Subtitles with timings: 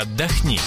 [0.00, 0.58] отдохни.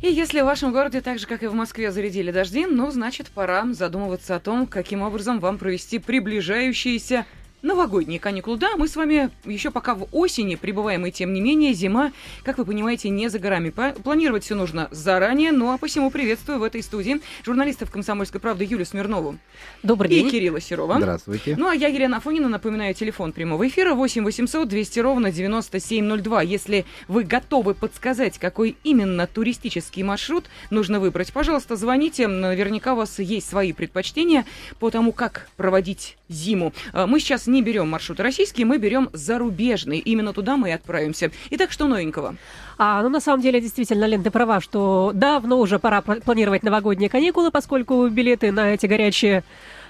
[0.00, 3.28] И если в вашем городе так же, как и в Москве, зарядили дожди, ну, значит,
[3.28, 7.26] пора задумываться о том, каким образом вам провести приближающиеся
[7.62, 8.56] новогодние каникулы.
[8.56, 12.12] Да, мы с вами еще пока в осени пребываем, и тем не менее зима,
[12.42, 13.70] как вы понимаете, не за горами.
[13.70, 18.84] Планировать все нужно заранее, ну а посему приветствую в этой студии журналистов «Комсомольской правды» Юлю
[18.84, 19.38] Смирнову.
[19.82, 20.26] Добрый день.
[20.26, 20.96] И Кирилла Серова.
[20.96, 21.56] Здравствуйте.
[21.56, 26.42] Ну а я, Елена Афонина, напоминаю, телефон прямого эфира 8 800 200 ровно 9702.
[26.42, 32.28] Если вы готовы подсказать, какой именно туристический маршрут нужно выбрать, пожалуйста, звоните.
[32.28, 34.44] Наверняка у вас есть свои предпочтения
[34.78, 36.72] по тому, как проводить зиму.
[36.92, 40.00] А, мы сейчас не берем маршруты российские, мы берем зарубежные.
[40.00, 41.30] Именно туда мы и отправимся.
[41.50, 42.36] Итак, что новенького?
[42.78, 47.10] А, ну, на самом деле, действительно, Лен, ты права, что давно уже пора планировать новогодние
[47.10, 49.44] каникулы, поскольку билеты на эти горячие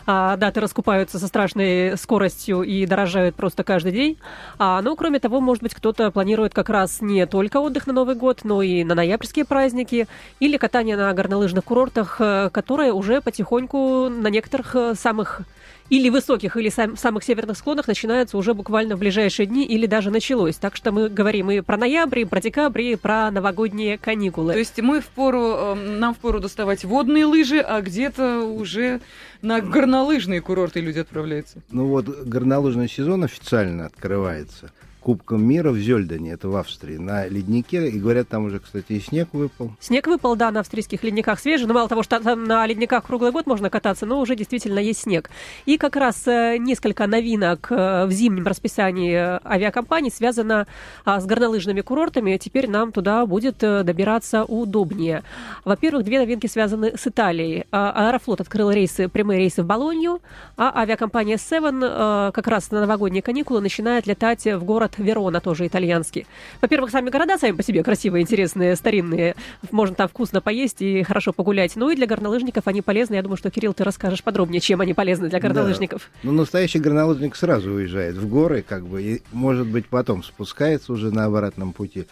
[0.06, 4.19] а, даты раскупаются со страшной скоростью и дорожают просто каждый день.
[4.58, 8.14] А, ну, кроме того, может быть, кто-то планирует как раз не только отдых на Новый
[8.14, 10.08] год, но и на ноябрьские праздники
[10.41, 15.42] или катание на горнолыжных курортах, э, которые уже потихоньку на некоторых э, самых
[15.91, 20.10] или высоких, или сам, самых северных склонах начинается уже буквально в ближайшие дни, или даже
[20.10, 20.56] началось.
[20.56, 24.52] Так что мы говорим и про ноябрь, и про декабрь, и про новогодние каникулы.
[24.52, 29.00] То есть мы в пору, эм, нам в пору доставать водные лыжи, а где-то уже
[29.42, 31.58] на горнолыжные курорты люди отправляются.
[31.70, 34.70] Ну вот горнолыжный сезон официально открывается.
[35.11, 37.89] Кубком мира в Зельдане, это в Австрии, на леднике.
[37.89, 39.72] И говорят, там уже, кстати, и снег выпал.
[39.80, 41.66] Снег выпал, да, на австрийских ледниках свежий.
[41.66, 45.28] Но мало того, что на ледниках круглый год можно кататься, но уже действительно есть снег.
[45.66, 50.69] И как раз э, несколько новинок э, в зимнем расписании авиакомпаний связано
[51.05, 52.36] а, с горнолыжными курортами.
[52.36, 55.25] Теперь нам туда будет э, добираться удобнее.
[55.64, 57.64] Во-первых, две новинки связаны с Италией.
[57.72, 60.20] А, Аэрофлот открыл рейсы, прямые рейсы в Болонью,
[60.56, 66.27] а авиакомпания Seven как раз на новогодние каникулы начинает летать в город Верона, тоже итальянский.
[66.61, 69.34] Во-первых, сами города сами по себе красивые, интересные, старинные.
[69.70, 71.77] Можно там вкусно поесть и хорошо погулять.
[71.77, 73.15] Ну и для горнолыжников они полезны.
[73.15, 76.10] Я думаю, что, Кирилл, ты расскажешь подробнее, чем они полезны для горнолыжников.
[76.12, 76.31] Да.
[76.31, 81.10] Ну, настоящий горнолыжник сразу уезжает в горы, как бы, и, может быть, потом спускается уже
[81.10, 82.06] на обратном пути.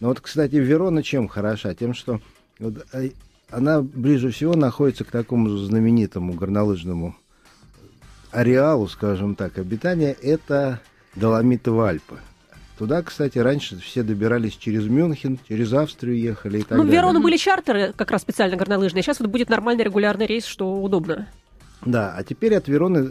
[0.00, 1.74] Но вот, кстати, Верона чем хороша?
[1.74, 2.20] Тем, что
[2.58, 3.08] вот, а,
[3.50, 7.16] она ближе всего находится к такому знаменитому горнолыжному
[8.30, 10.16] ареалу, скажем так, обитания.
[10.20, 10.80] Это
[11.14, 12.18] Доломитовые Альпы.
[12.78, 16.90] Туда, кстати, раньше все добирались через Мюнхен, через Австрию ехали и так ну, далее.
[16.90, 19.02] в Верону были чартеры, как раз специально горнолыжные.
[19.02, 21.28] Сейчас вот будет нормальный регулярный рейс, что удобно.
[21.84, 23.10] Да, а теперь от Вероны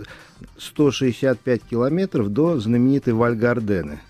[0.58, 4.02] 165 километров до знаменитой Вальгардены.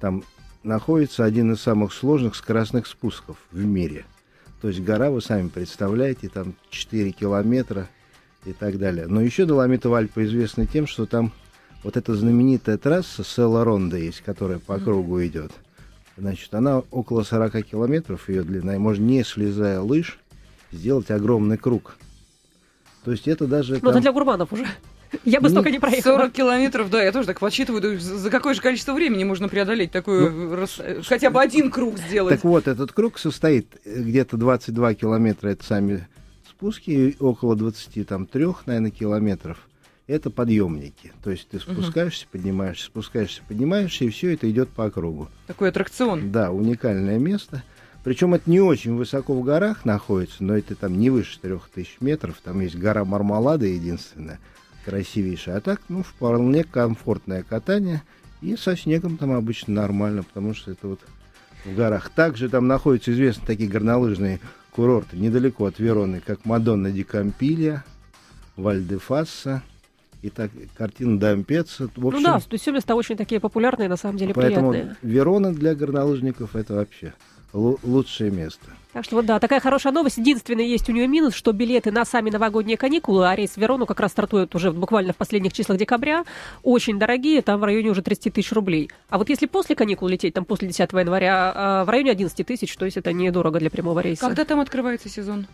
[0.00, 0.24] Там
[0.62, 4.06] находится один из самых сложных скоростных спусков в мире.
[4.62, 7.88] То есть гора, вы сами представляете, там 4 километра
[8.44, 9.06] и так далее.
[9.08, 11.32] Но еще Доломитовые Альпы известны тем, что там
[11.82, 15.52] вот эта знаменитая трасса Села Ронда есть, которая по кругу идет.
[16.16, 20.18] Значит, она около 40 километров ее длина, и можно, не слезая лыж,
[20.70, 21.96] сделать огромный круг.
[23.04, 23.74] То есть это даже...
[23.74, 23.90] Ну, там...
[23.90, 24.66] это для гурманов уже.
[25.24, 26.18] Я бы столько не проехала.
[26.18, 30.32] 40 километров, да, я тоже так подсчитываю, за какое же количество времени можно преодолеть такую,
[30.32, 30.80] ну, рас...
[31.06, 32.36] хотя бы один круг сделать.
[32.36, 36.08] Так вот, этот круг состоит где-то 22 километра, это сами
[36.48, 38.06] спуски, и около 23,
[38.64, 39.58] наверное, километров
[40.12, 41.12] это подъемники.
[41.22, 42.32] То есть ты спускаешься, угу.
[42.32, 45.28] поднимаешься, спускаешься, поднимаешься, и все это идет по кругу.
[45.46, 46.30] Такой аттракцион.
[46.30, 47.62] Да, уникальное место.
[48.04, 52.36] Причем это не очень высоко в горах находится, но это там не выше 4000 метров.
[52.42, 54.40] Там есть гора Мармалада единственная,
[54.84, 55.58] красивейшая.
[55.58, 58.02] А так, ну, вполне комфортное катание.
[58.40, 61.00] И со снегом там обычно нормально, потому что это вот
[61.64, 62.10] в горах.
[62.10, 64.40] Также там находятся известные такие горнолыжные
[64.72, 67.84] курорты недалеко от Вероны, как Мадонна ди Кампилья,
[68.56, 69.62] Вальдефасса,
[70.22, 71.88] и так картина Дампеца.
[71.96, 74.70] В общем, ну да, то есть все места очень такие популярные, на самом деле поэтому
[74.70, 74.96] приятные.
[75.02, 77.12] Верона для горнолыжников это вообще
[77.52, 78.64] лучшее место.
[78.92, 80.18] Так что вот да, такая хорошая новость.
[80.18, 83.86] Единственный есть у нее минус, что билеты на сами новогодние каникулы, а рейс в Верону
[83.86, 86.24] как раз стартует уже буквально в последних числах декабря,
[86.62, 88.90] очень дорогие, там в районе уже 30 тысяч рублей.
[89.08, 92.74] А вот если после каникул лететь, там после 10 января, а, в районе 11 тысяч,
[92.76, 94.26] то есть это недорого для прямого рейса.
[94.26, 95.46] Когда там открывается сезон?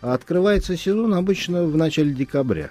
[0.00, 2.70] Открывается сезон обычно в начале декабря.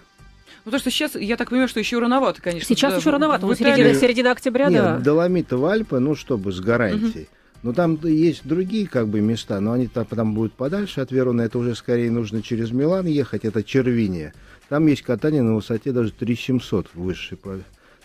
[0.65, 2.67] Ну, то, что сейчас, я так понимаю, что еще рановато, конечно.
[2.67, 4.97] Сейчас да, еще рановато, вот середина, середина октября, Нет, да.
[4.99, 7.23] Доломитовые Альпы, ну, чтобы с гарантией.
[7.23, 7.29] Угу.
[7.63, 11.41] Но там есть другие как бы места, но они там, там будут подальше от Верона.
[11.41, 14.33] Это уже скорее нужно через Милан ехать, это Червиния.
[14.69, 17.37] Там есть катание на высоте даже 3700 высшей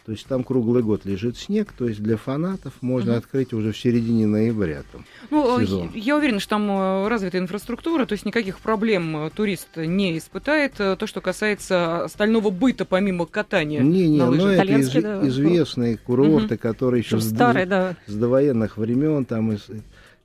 [0.07, 3.19] то есть там круглый год лежит снег, то есть для фанатов можно угу.
[3.19, 4.85] открыть уже в середине ноября.
[4.93, 5.91] Там, ну, сезон.
[5.95, 10.75] я уверена, что там э, развита инфраструктура, то есть никаких проблем э, турист не испытает.
[10.79, 14.53] Э, то, что касается остального быта, помимо катания не, не, на лыжах.
[14.53, 16.63] Это из, да, известные курорты, угу.
[16.63, 17.97] которые еще с, старые, да.
[18.07, 19.67] с довоенных времен там из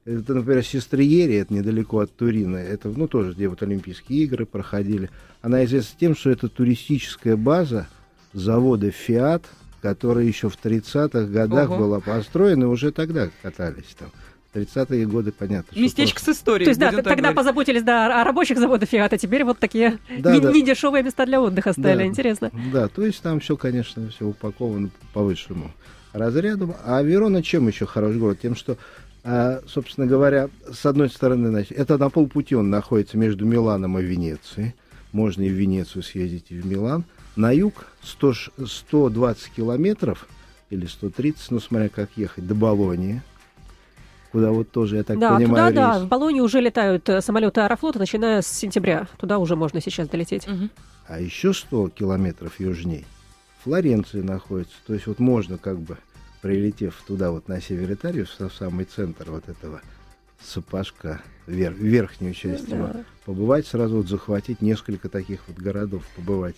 [0.06, 2.57] Это, например, Сестриери, это недалеко от Турина.
[2.57, 5.10] Это, ну, тоже, где вот Олимпийские игры проходили.
[5.42, 7.88] Она известна тем, что это туристическая база
[8.31, 9.44] завода «Фиат»,
[9.81, 11.78] которая еще в 30-х годах Ого.
[11.80, 14.10] была построена, и уже тогда катались там.
[14.54, 15.72] 30-е годы, понятно.
[15.72, 16.66] что Местечко с историей.
[16.66, 17.36] То есть, да, тогда говорить.
[17.38, 20.51] позаботились, да, о рабочих заводах Фиата, теперь вот такие Да, не- да.
[20.51, 22.06] недешевые места для отдыха стали, Да.
[22.06, 22.51] интересно.
[22.74, 25.72] Да, то есть там все, конечно, все упаковано по высшему
[26.12, 26.75] разряду.
[26.83, 28.39] А Верона чем еще хорош город?
[28.42, 28.75] Тем, что,
[29.24, 34.04] а, собственно говоря, с одной стороны, значит, это на полпути он находится между Миланом и
[34.04, 34.75] Венецией.
[35.13, 37.06] Можно и в Венецию съездить, и в Милан.
[37.36, 40.28] На юг 100, ш- 120 километров
[40.69, 43.22] или 130, ну, смотря как ехать, до Болонии.
[44.31, 46.04] Куда вот тоже, я так да, понимаю, туда, да, рейс.
[46.06, 49.07] в Болоне уже летают э, самолеты Аэрофлота, начиная с сентября.
[49.18, 50.48] Туда уже можно сейчас долететь.
[50.48, 50.69] Мгм.
[51.07, 53.06] А еще 100 километров южней
[53.63, 54.75] Флоренция находится.
[54.88, 55.98] То есть вот можно как бы,
[56.42, 59.81] прилетев туда вот на север Италии, в самый центр вот этого
[60.42, 63.04] сапожка, вер- верхнюю часть его, Да.
[63.25, 66.56] побывать сразу, вот захватить несколько таких вот городов, побывать.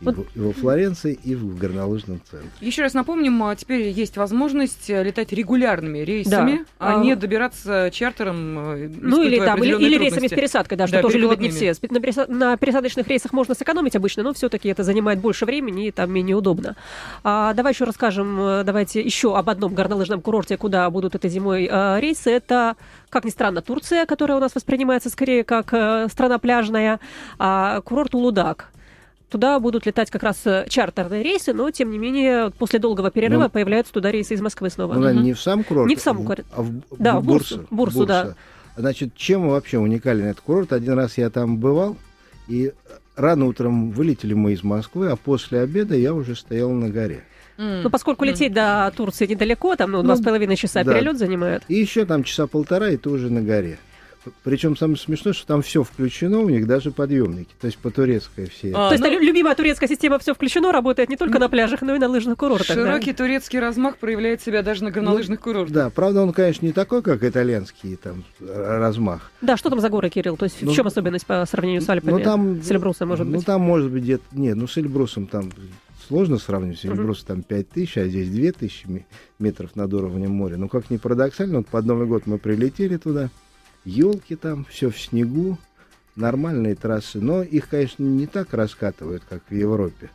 [0.00, 2.48] И, Вот- в- и во Флоренции, и в горнолыжном центре.
[2.62, 6.64] Еще раз напомним, а, теперь есть возможность э, летать регулярными рейсами, Да.
[6.78, 10.86] а А, не добираться чартером, э, Ну или там, или, или рейсами с пересадкой, да,
[10.86, 11.74] что Да, тоже любят не все.
[11.90, 15.90] На, переса- на пересадочных рейсах можно сэкономить обычно, но все-таки это занимает больше времени и
[15.90, 16.76] там менее удобно.
[17.22, 21.66] А, давай еще расскажем, э, давайте еще об одном горнолыжном курорте, куда будут этой зимой
[22.00, 22.30] рейсы.
[22.30, 22.76] Это,
[23.10, 25.68] как ни странно, Турция, которая у нас воспринимается скорее как
[26.10, 27.00] страна пляжная,
[27.38, 28.70] а курорт Улудак.
[29.30, 33.44] Туда будут летать как раз э, чартерные рейсы, но, тем не менее, после долгого перерыва
[33.44, 34.94] Ну, появляются туда рейсы из Москвы снова.
[34.94, 35.22] Ну, Мгм.
[35.22, 36.44] не в сам курорт, Не в сам курорт.
[36.54, 37.58] а в, Да, в Бурсу.
[37.58, 37.68] Бурсу.
[37.70, 38.34] Бурсу, да.
[38.76, 40.72] Значит, чем вообще уникален этот курорт?
[40.72, 41.96] Один раз я там бывал,
[42.48, 42.72] и
[43.14, 47.22] рано утром вылетели мы из Москвы, а после обеда я уже стоял на горе.
[47.56, 47.82] М.
[47.82, 50.92] Ну, поскольку лететь до Турции недалеко, там, ну, два Ну, с половиной часа да.
[50.94, 51.62] перелет занимает.
[51.68, 53.78] И еще там часа полтора, и ты уже на горе.
[54.44, 57.48] Причем самое смешное, что там все включено, у них даже подъемники.
[57.60, 58.70] То есть по-турецкой все.
[58.74, 61.80] А, То есть ну, лю- любимая турецкая система все включено, работает не только на пляжах,
[61.80, 62.68] но и на лыжных курортах.
[62.68, 62.74] да.
[62.74, 65.72] Широкий турецкий размах проявляет себя даже на горнолыжных курортах.
[65.74, 69.30] Да, правда, он, конечно, не такой, как итальянский там размах.
[69.40, 70.36] Да, что там за горы, Кирилл?
[70.36, 72.12] То есть Ну, в чем особенность по сравнению с Альпами?
[72.12, 73.46] Ну, там, С Эльбрусом, может ну, быть?
[73.46, 74.24] там, может быть, где-то...
[74.32, 75.50] Нет, ну, с Эльбрусом там
[76.08, 76.78] сложно сравнивать.
[76.80, 76.94] С Мгм.
[76.98, 79.06] Эльбрусом там 5000, а здесь 2000 ме-
[79.38, 80.56] метров над уровнем моря.
[80.58, 83.30] Ну, как ни парадоксально, вот под Новый год мы прилетели туда,
[83.84, 85.58] елки там, все в снегу,
[86.16, 87.20] нормальные трассы.
[87.20, 90.10] Но их, конечно, не так раскатывают, как в Европе.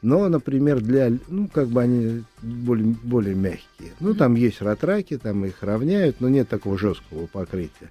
[0.00, 3.92] Но, например, для, ну, как бы они более, более мягкие.
[3.98, 7.90] Ну, там есть ратраки, там их равняют, но нет такого жесткого покрытия.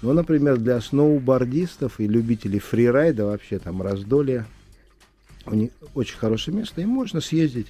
[0.00, 4.46] Но, например, для сноубордистов и любителей фрирайда, вообще там раздолье,
[5.46, 7.66] у них очень хорошее место, и можно съездить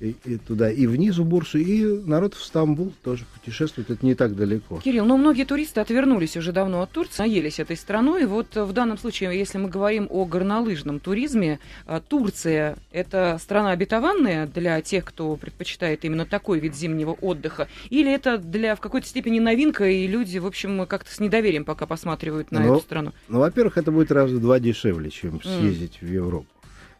[0.00, 4.14] и, и туда, и вниз в Бурсу, и народ в Стамбул тоже путешествует, это не
[4.14, 4.80] так далеко.
[4.80, 8.22] Кирилл, ну многие туристы отвернулись уже давно от Турции, наелись этой страной.
[8.22, 13.38] И вот э, в данном случае, если мы говорим о горнолыжном туризме, э, Турция– это
[13.40, 17.68] страна обетованная для тех, кто предпочитает именно такой вид зимнего отдыха?
[17.90, 21.84] Или это для в какой-то степени новинка, и люди, в общем, как-то с недоверием пока
[21.86, 23.12] посматривают на Ну, эту страну?
[23.28, 26.46] Ну, во-первых, это будет раза в два дешевле, чем съездить в Европу.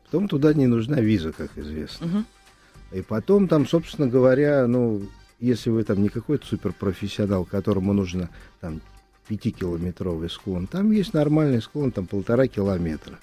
[0.05, 2.07] Потом туда не нужна виза, как известно.
[2.07, 2.27] Мгм.
[2.93, 5.03] И потом там, собственно говоря, ну,
[5.39, 8.81] если вы там не какой-то суперпрофессионал, которому нужно там
[9.29, 13.19] пятикилометровый склон, там есть нормальный склон, там полтора километра.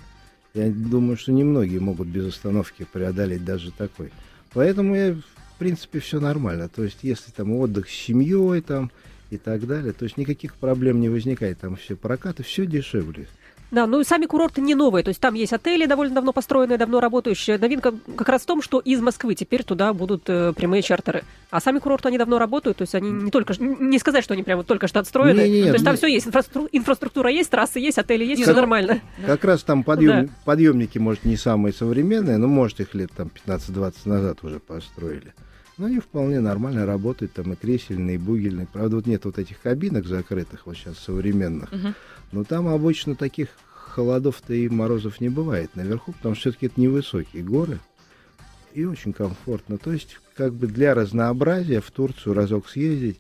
[0.54, 4.12] Я думаю, что немногие могут без остановки преодолеть даже такой.
[4.54, 6.70] Поэтому, я, в принципе, все нормально.
[6.70, 8.90] То есть, если там отдых с семьей там
[9.30, 11.60] и так далее, то есть никаких проблем не возникает.
[11.60, 13.28] Там все прокаты, все дешевле.
[13.70, 16.78] Да, ну и сами курорты не новые, то есть там есть отели довольно давно построенные,
[16.78, 17.58] давно работающие.
[17.58, 21.24] Новинка как раз в том, что из Москвы теперь туда будут э, прямые чартеры.
[21.50, 24.44] А сами курорты, они давно работают, то есть они не только, не сказать, что они
[24.44, 25.42] прямо только что отстроены.
[25.42, 25.98] Не, не, то есть там не.
[25.98, 29.02] все есть, инфраструктура, инфраструктура есть, трассы есть, отели есть, Не, все ну, нормально.
[29.26, 33.94] Как раз там подъем, подъемники, может, не самые современные, но, может, их лет там 15-20
[34.06, 35.34] назад уже построили.
[35.78, 38.68] Но они вполне нормально работают, там и кресельные, и бугельные.
[38.72, 41.72] Правда, вот нет вот этих кабинок закрытых, вот сейчас современных.
[41.72, 41.94] Мгм.
[42.32, 47.44] Но там обычно таких холодов-то и морозов не бывает наверху, потому что все-таки это невысокие
[47.44, 47.80] горы.
[48.74, 49.78] И очень комфортно.
[49.78, 53.20] То есть, как бы для разнообразия в Турцию разок съездить.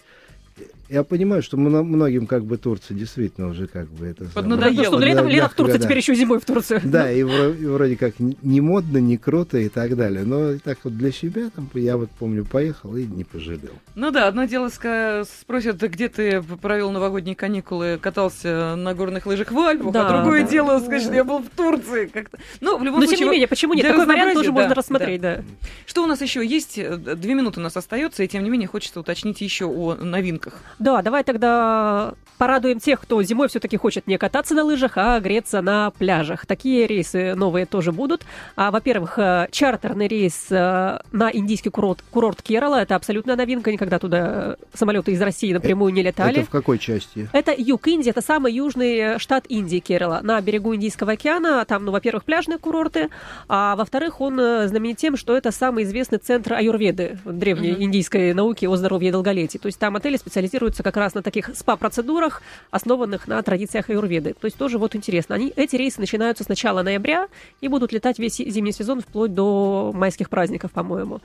[0.89, 4.25] Я понимаю, что мно- многим как бы Турция действительно уже как бы это...
[4.33, 4.75] Поднадоело.
[4.75, 5.83] Ну что, летом, Да, летом в Турцию, да.
[5.85, 6.81] теперь еще зимой в Турцию.
[6.83, 10.23] Да, и, вро- и вроде как не модно, не круто и так далее.
[10.23, 13.73] Но так вот для себя, там, я вот помню, поехал и не пожалел.
[13.95, 19.59] Ну да, одно дело спросят, где ты провел новогодние каникулы, катался на горных лыжах в
[19.59, 20.49] Альпах, Да, а другое да.
[20.49, 22.05] дело, что я был в Турции.
[22.07, 22.37] Как-то.
[22.61, 23.85] Ну, в любом Но случае, тем не менее, почему нет?
[23.87, 25.43] Такой вариант тоже да, можно рассмотреть, да.
[25.85, 26.77] Что у нас еще есть?
[26.77, 30.61] Э, Две минуты у нас остается, и тем не менее хочется уточнить еще о новинках.
[30.79, 35.61] Да, давай тогда порадуем тех, кто зимой все-таки хочет не кататься на лыжах, а греться
[35.61, 36.45] на пляжах.
[36.45, 38.25] Такие рейсы новые тоже будут.
[38.55, 42.81] А, во-первых, э, чартерный рейс э, на индийский курорт, курорт Керала.
[42.81, 43.71] Это абсолютная новинка.
[43.71, 46.39] Никогда туда самолеты из России напрямую не летали.
[46.39, 47.29] Это в какой части?
[47.33, 48.09] Это юг Индии.
[48.09, 50.19] Это самый южный штат Индии, Керала.
[50.23, 51.65] На берегу Индийского океана.
[51.65, 53.09] Там, ну, во-первых, пляжные курорты.
[53.47, 54.35] А во-вторых, он
[54.67, 57.83] знаменит тем, что это самый известный центр аюрведы, древней mm-hmm.
[57.83, 59.57] индийской науки о здоровье и долголетии.
[59.57, 62.26] То есть там отели специализируются как раз на таких спа-процедурах,
[62.71, 64.33] основанных на традициях аюрведы.
[64.33, 65.35] То есть тоже вот интересно.
[65.35, 67.27] Они, эти рейсы начинаются с начала ноября
[67.61, 71.21] и будут летать весь зимний сезон вплоть до майских праздников, по-моему.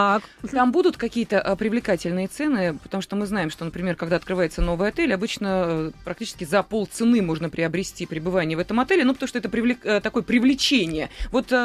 [0.00, 0.20] А
[0.52, 4.90] там будут какие-то а, привлекательные цены, потому что мы знаем, что, например, когда открывается новый
[4.90, 9.40] отель, обычно э, практически за полцены можно приобрести пребывание в этом отеле, ну, потому что
[9.40, 9.84] это привлек...
[9.84, 11.10] Э, такое привлечение.
[11.32, 11.56] Вот э,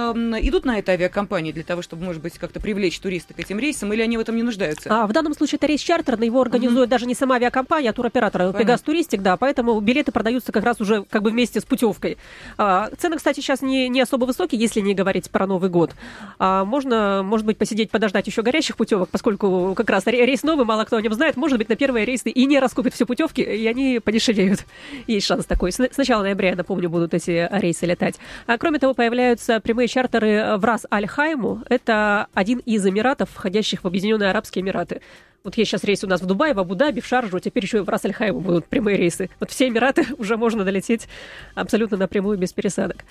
[0.42, 3.94] идут на это авиакомпании для того, чтобы, может быть, как-то привлечь туристов к этим рейсам,
[3.94, 4.90] или они в этом не нуждаются?
[4.90, 6.90] А, в данном случае это рейс чартерный, его организует mm-hmm.
[6.90, 11.04] даже не сама авиакомпания, а туроператор Пегас Туристик, да, поэтому билеты продаются как раз уже
[11.04, 12.18] как бы вместе с путевкой.
[12.58, 15.92] А, цены, кстати, сейчас не, не особо высокие, если не говорить про Новый год.
[16.40, 20.66] А, можно, может быть, посидеть, подождать брать еще горящих путевок, поскольку как раз рейс новый,
[20.66, 23.42] мало кто о нем знает, может быть, на первые рейсы и не раскупят все путевки,
[23.42, 24.66] и они подешевеют.
[25.08, 25.72] Есть шанс такой.
[25.72, 28.16] С начала ноября, я напомню, будут эти рейсы летать.
[28.48, 31.64] А кроме того, появляются прямые чартеры в Рас-Аль-Хайму.
[31.70, 35.02] Это один из Эмиратов, входящих в Объединенные Арабские Эмираты.
[35.44, 37.82] Вот есть сейчас рейс у нас в Дубае, в Абу-Даби, в Шаржу, теперь еще и
[37.82, 39.30] в рас аль будут прямые рейсы.
[39.42, 41.10] Вот все Эмираты уже можно долететь
[41.54, 43.04] абсолютно напрямую, без пересадок.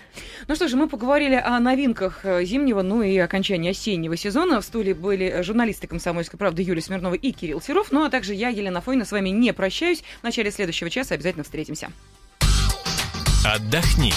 [0.49, 4.63] Ну что же, мы поговорили о новинках э, зимнего, ну и окончании осеннего сезона.
[4.63, 7.93] В стуле были журналисты «Комсомольской правды» Юлия Смирнова и Кирилл Серов.
[7.93, 10.03] Ну а также я, Елена Фойна, с вами не прощаюсь.
[10.21, 11.93] В начале следующего часа обязательно встретимся.
[13.45, 14.15] Отдохни.